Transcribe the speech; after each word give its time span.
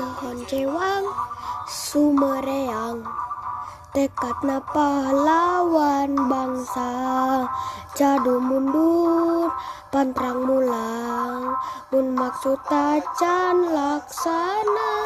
Tehon 0.00 0.48
cewang 0.48 1.04
Sumereang. 1.68 3.04
Tekadna 3.92 4.64
pahlawan 4.72 6.16
bangsa 6.24 6.88
Jadu 7.92 8.40
mundur 8.40 9.52
Pantrang 9.92 10.48
mulang. 10.48 11.52
Mun 11.92 12.16
maksud 12.16 12.56
tacan 12.64 13.76
laksana 13.76 14.96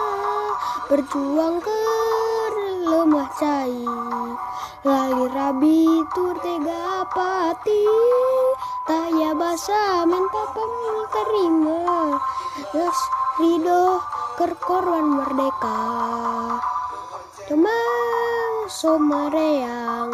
Berjuang 0.87 1.59
ke 1.59 1.83
lemah 2.87 3.35
cai 3.35 3.75
Lali 4.87 5.27
rabi 5.35 6.07
tur 6.15 6.39
tega 6.39 7.03
pati 7.11 7.83
Taya 8.87 9.35
basa 9.35 10.07
menta 10.07 10.45
terima 11.11 12.15
Yes 12.71 13.25
ridho 13.43 14.14
kerkorwan 14.35 15.07
merdeka. 15.23 15.83
Cemang 17.47 18.67
somareang 18.67 20.11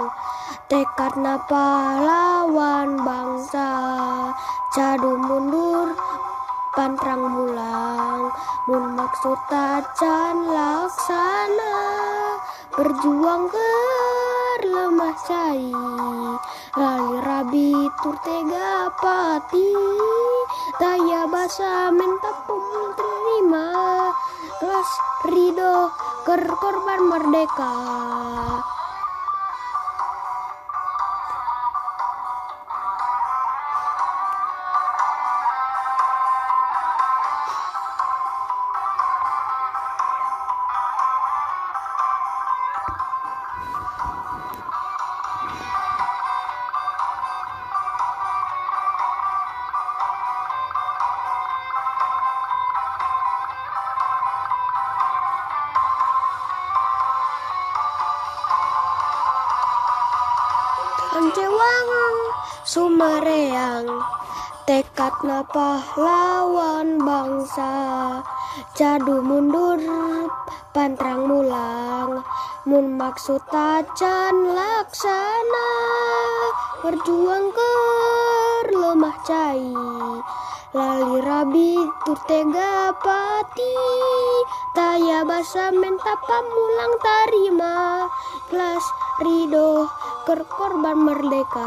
Tekad 0.70 1.19
pahlawan 1.51 3.02
bangsa. 3.02 3.70
Jadu 4.70 5.19
mundur 5.19 5.98
pantrang 6.78 7.27
mulang. 7.27 8.30
Mun 8.70 8.95
maksud 8.95 9.34
tacan 9.51 10.47
laksana. 10.47 11.75
Berjuang 12.70 13.50
ke 13.50 13.75
lemah 14.70 15.19
cai 15.27 15.75
Lali 16.78 17.19
rabi 17.19 17.75
tur 17.98 18.14
tega 18.23 18.95
pati. 18.95 19.75
Daya 20.78 21.27
basa 21.27 21.91
mentapung 21.91 22.89
ker 26.24 26.42
korban 26.60 27.00
merdeka 27.08 27.72
Cewang 61.11 61.91
Sumareang 62.62 63.91
Tekad 64.62 65.11
pahlawan 65.50 67.03
bangsa. 67.03 67.75
Jadu 68.78 69.19
mundur 69.19 69.83
Pantrang 70.70 71.27
mulang. 71.27 72.22
Mun 72.62 72.94
maksud 72.94 73.42
tacan 73.50 74.55
laksana 74.55 75.70
Berjuang 76.86 77.50
ke 77.58 77.75
lemah 78.70 79.19
cai. 79.27 79.66
Lali 80.70 81.19
rabi 81.27 81.75
tur 82.06 82.22
tega 82.31 82.94
pati 83.03 83.75
Taya 84.78 85.27
basa 85.27 85.75
menta 85.75 86.15
pamulang 86.22 86.94
tarima. 87.03 88.06
Kelas 88.47 88.87
ridho 89.27 89.91
ker 90.30 90.46
korban 90.46 90.98
merdeka 91.02 91.66